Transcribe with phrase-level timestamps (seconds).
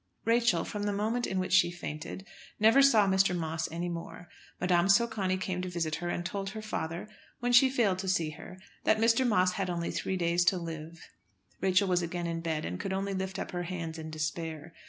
[0.25, 2.25] Rachel, from the moment in which she fainted,
[2.59, 3.37] never saw Mr.
[3.37, 4.29] Moss any more.
[4.59, 7.07] Madame Socani came to visit her, and told her father,
[7.39, 9.27] when she failed to see her, that Mr.
[9.27, 11.07] Moss had only three days to live.
[11.61, 14.73] Rachel was again in bed, and could only lift up her hands in despair.